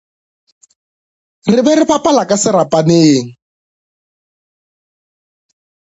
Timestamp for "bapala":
1.89-2.23